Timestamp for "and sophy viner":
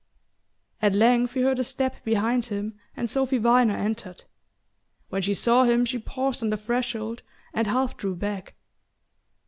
2.97-3.77